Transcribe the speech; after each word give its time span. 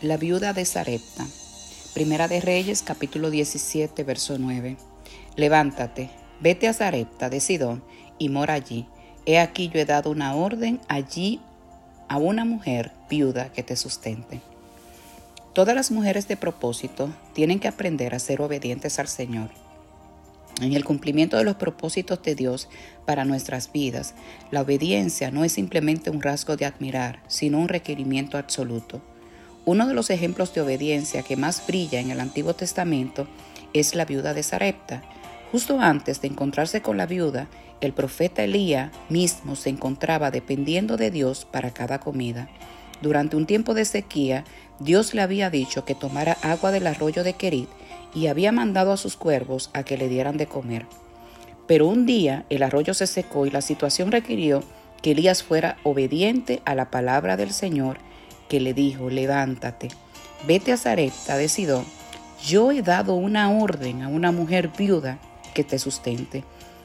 La 0.00 0.16
viuda 0.16 0.52
de 0.52 0.64
Sarepta. 0.64 1.26
Primera 1.92 2.28
de 2.28 2.40
Reyes, 2.40 2.82
capítulo 2.82 3.30
17, 3.30 4.04
verso 4.04 4.38
9. 4.38 4.76
Levántate, 5.34 6.08
vete 6.38 6.68
a 6.68 6.72
Sarepta 6.72 7.28
de 7.28 7.40
Sidón 7.40 7.82
y 8.16 8.28
mora 8.28 8.54
allí. 8.54 8.86
He 9.26 9.40
aquí 9.40 9.68
yo 9.74 9.80
he 9.80 9.84
dado 9.84 10.12
una 10.12 10.36
orden 10.36 10.80
allí 10.86 11.40
a 12.06 12.16
una 12.16 12.44
mujer 12.44 12.92
viuda 13.10 13.50
que 13.50 13.64
te 13.64 13.74
sustente. 13.74 14.40
Todas 15.52 15.74
las 15.74 15.90
mujeres 15.90 16.28
de 16.28 16.36
propósito 16.36 17.12
tienen 17.32 17.58
que 17.58 17.66
aprender 17.66 18.14
a 18.14 18.20
ser 18.20 18.40
obedientes 18.40 19.00
al 19.00 19.08
Señor. 19.08 19.50
En 20.60 20.74
el 20.74 20.84
cumplimiento 20.84 21.38
de 21.38 21.44
los 21.44 21.56
propósitos 21.56 22.22
de 22.22 22.36
Dios 22.36 22.68
para 23.04 23.24
nuestras 23.24 23.72
vidas, 23.72 24.14
la 24.52 24.60
obediencia 24.60 25.32
no 25.32 25.42
es 25.42 25.50
simplemente 25.50 26.10
un 26.10 26.22
rasgo 26.22 26.56
de 26.56 26.66
admirar, 26.66 27.20
sino 27.26 27.58
un 27.58 27.66
requerimiento 27.66 28.38
absoluto. 28.38 29.02
Uno 29.68 29.86
de 29.86 29.92
los 29.92 30.08
ejemplos 30.08 30.54
de 30.54 30.62
obediencia 30.62 31.22
que 31.22 31.36
más 31.36 31.66
brilla 31.66 32.00
en 32.00 32.10
el 32.10 32.20
Antiguo 32.20 32.54
Testamento 32.54 33.26
es 33.74 33.94
la 33.94 34.06
viuda 34.06 34.32
de 34.32 34.42
Sarepta. 34.42 35.02
Justo 35.52 35.78
antes 35.78 36.22
de 36.22 36.28
encontrarse 36.28 36.80
con 36.80 36.96
la 36.96 37.04
viuda, 37.04 37.48
el 37.82 37.92
profeta 37.92 38.42
Elías 38.42 38.90
mismo 39.10 39.56
se 39.56 39.68
encontraba 39.68 40.30
dependiendo 40.30 40.96
de 40.96 41.10
Dios 41.10 41.44
para 41.44 41.70
cada 41.70 42.00
comida. 42.00 42.48
Durante 43.02 43.36
un 43.36 43.44
tiempo 43.44 43.74
de 43.74 43.84
sequía, 43.84 44.44
Dios 44.80 45.12
le 45.12 45.20
había 45.20 45.50
dicho 45.50 45.84
que 45.84 45.94
tomara 45.94 46.38
agua 46.40 46.70
del 46.70 46.86
arroyo 46.86 47.22
de 47.22 47.34
Kerit 47.34 47.68
y 48.14 48.28
había 48.28 48.52
mandado 48.52 48.90
a 48.90 48.96
sus 48.96 49.18
cuervos 49.18 49.68
a 49.74 49.82
que 49.82 49.98
le 49.98 50.08
dieran 50.08 50.38
de 50.38 50.46
comer. 50.46 50.86
Pero 51.66 51.88
un 51.88 52.06
día 52.06 52.46
el 52.48 52.62
arroyo 52.62 52.94
se 52.94 53.06
secó 53.06 53.44
y 53.44 53.50
la 53.50 53.60
situación 53.60 54.12
requirió 54.12 54.62
que 55.02 55.10
Elías 55.10 55.42
fuera 55.42 55.76
obediente 55.82 56.62
a 56.64 56.74
la 56.74 56.90
palabra 56.90 57.36
del 57.36 57.52
Señor 57.52 58.07
que 58.48 58.60
le 58.60 58.74
dijo, 58.74 59.10
levántate, 59.10 59.88
vete 60.46 60.72
a 60.72 60.76
Zarepta 60.76 61.36
de 61.36 61.48
yo 62.44 62.70
he 62.70 62.82
dado 62.82 63.14
una 63.14 63.50
orden 63.50 64.02
a 64.02 64.08
una 64.08 64.30
mujer 64.30 64.70
viuda 64.76 65.18
que 65.54 65.64
te 65.64 65.78
sustente. 65.78 66.44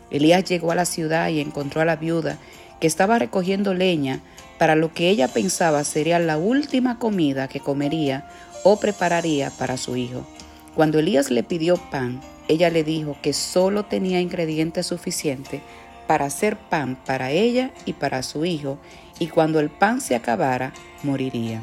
Elías 0.10 0.44
llegó 0.46 0.72
a 0.72 0.76
la 0.76 0.86
ciudad 0.86 1.30
y 1.30 1.40
encontró 1.40 1.82
a 1.82 1.86
la 1.86 1.96
viuda 1.96 2.38
que 2.80 2.88
estaba 2.88 3.20
recogiendo 3.20 3.74
leña 3.74 4.22
para 4.58 4.76
lo 4.76 4.94
que 4.94 5.10
ella 5.10 5.28
pensaba 5.28 5.84
sería 5.84 6.20
la 6.20 6.38
última 6.38 7.00
comida 7.00 7.48
que 7.48 7.60
comería 7.60 8.28
o 8.64 8.80
prepararía 8.80 9.52
para 9.52 9.78
su 9.78 9.96
hijo. 9.96 10.26
Cuando 10.76 11.00
Elías 11.00 11.30
le 11.30 11.44
pidió 11.44 11.78
pan, 11.78 12.22
ella 12.48 12.70
le 12.70 12.84
dijo 12.84 13.16
que 13.22 13.34
solo 13.34 13.86
tenía 13.86 14.22
ingredientes 14.22 14.88
suficientes 14.88 15.62
para 16.08 16.26
hacer 16.26 16.58
pan 16.58 16.98
para 17.06 17.32
ella 17.32 17.72
y 17.86 17.94
para 17.94 18.24
su 18.24 18.46
hijo, 18.46 18.78
y 19.20 19.28
cuando 19.28 19.60
el 19.60 19.70
pan 19.70 20.02
se 20.02 20.16
acabara, 20.16 20.74
moriría. 21.04 21.62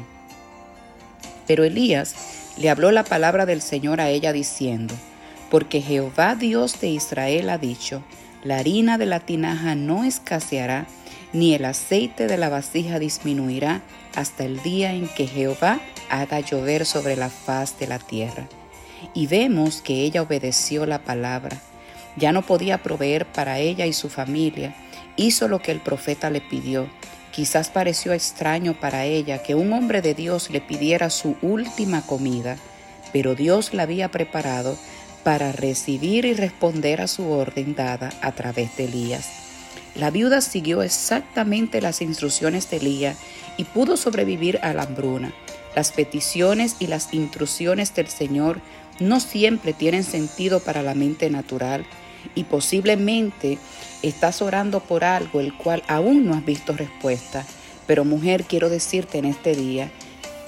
Pero 1.47 1.63
Elías 1.63 2.15
le 2.57 2.69
habló 2.69 2.91
la 2.91 3.03
palabra 3.03 3.45
del 3.45 3.61
Señor 3.61 4.01
a 4.01 4.09
ella 4.09 4.33
diciendo, 4.33 4.95
porque 5.49 5.81
Jehová 5.81 6.35
Dios 6.35 6.79
de 6.79 6.87
Israel 6.87 7.49
ha 7.49 7.57
dicho, 7.57 8.03
la 8.43 8.57
harina 8.57 8.97
de 8.97 9.05
la 9.05 9.19
tinaja 9.19 9.75
no 9.75 10.03
escaseará, 10.03 10.87
ni 11.33 11.53
el 11.53 11.65
aceite 11.65 12.27
de 12.27 12.37
la 12.37 12.49
vasija 12.49 12.99
disminuirá 12.99 13.81
hasta 14.15 14.43
el 14.43 14.61
día 14.63 14.93
en 14.93 15.07
que 15.07 15.27
Jehová 15.27 15.79
haga 16.09 16.39
llover 16.39 16.85
sobre 16.85 17.15
la 17.15 17.29
faz 17.29 17.79
de 17.79 17.87
la 17.87 17.99
tierra. 17.99 18.47
Y 19.13 19.27
vemos 19.27 19.81
que 19.81 20.03
ella 20.03 20.21
obedeció 20.21 20.85
la 20.85 20.99
palabra. 20.99 21.57
Ya 22.17 22.31
no 22.31 22.41
podía 22.41 22.77
proveer 22.77 23.25
para 23.25 23.59
ella 23.59 23.85
y 23.85 23.93
su 23.93 24.09
familia. 24.09 24.75
Hizo 25.15 25.47
lo 25.47 25.61
que 25.61 25.71
el 25.71 25.79
profeta 25.79 26.29
le 26.29 26.41
pidió 26.41 26.87
Quizás 27.31 27.69
pareció 27.69 28.11
extraño 28.11 28.73
para 28.73 29.05
ella 29.05 29.41
que 29.41 29.55
un 29.55 29.71
hombre 29.71 30.01
de 30.01 30.13
Dios 30.13 30.49
le 30.49 30.59
pidiera 30.59 31.09
su 31.09 31.37
última 31.41 32.01
comida, 32.01 32.57
pero 33.13 33.35
Dios 33.35 33.73
la 33.73 33.83
había 33.83 34.09
preparado 34.11 34.77
para 35.23 35.53
recibir 35.53 36.25
y 36.25 36.33
responder 36.33 36.99
a 36.99 37.07
su 37.07 37.29
orden 37.29 37.73
dada 37.73 38.11
a 38.21 38.33
través 38.33 38.75
de 38.75 38.85
Elías. 38.85 39.29
La 39.95 40.09
viuda 40.09 40.41
siguió 40.41 40.81
exactamente 40.81 41.79
las 41.79 42.01
instrucciones 42.01 42.69
de 42.69 42.77
Elías 42.77 43.17
y 43.55 43.63
pudo 43.63 43.95
sobrevivir 43.95 44.59
a 44.61 44.73
la 44.73 44.83
hambruna. 44.83 45.33
Las 45.73 45.93
peticiones 45.93 46.75
y 46.79 46.87
las 46.87 47.13
intrusiones 47.13 47.95
del 47.95 48.07
Señor 48.07 48.59
no 49.01 49.19
siempre 49.19 49.73
tienen 49.73 50.03
sentido 50.03 50.59
para 50.59 50.81
la 50.81 50.93
mente 50.93 51.29
natural 51.29 51.85
y 52.35 52.45
posiblemente 52.45 53.57
estás 54.01 54.41
orando 54.41 54.79
por 54.79 55.03
algo 55.03 55.39
el 55.39 55.55
cual 55.55 55.83
aún 55.87 56.25
no 56.25 56.33
has 56.33 56.45
visto 56.45 56.73
respuesta. 56.73 57.45
Pero 57.87 58.05
mujer, 58.05 58.45
quiero 58.45 58.69
decirte 58.69 59.17
en 59.17 59.25
este 59.25 59.55
día 59.55 59.91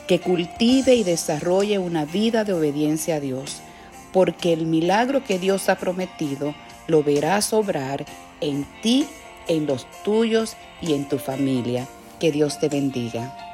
que 0.08 0.20
cultive 0.20 0.96
y 0.96 1.04
desarrolle 1.04 1.80
una 1.80 2.06
vida 2.06 2.44
de 2.44 2.54
obediencia 2.54 3.16
a 3.16 3.20
Dios, 3.20 3.62
porque 4.12 4.54
el 4.54 4.66
milagro 4.66 5.24
que 5.24 5.40
Dios 5.40 5.70
ha 5.70 5.76
prometido 5.76 6.54
lo 6.88 7.04
verás 7.04 7.54
obrar 7.54 8.06
en 8.42 8.66
ti, 8.82 9.08
en 9.48 9.66
los 9.66 9.88
tuyos 10.04 10.56
y 10.82 10.94
en 10.94 11.08
tu 11.08 11.18
familia. 11.18 11.88
Que 12.20 12.32
Dios 12.32 12.60
te 12.60 12.70
bendiga. 12.70 13.53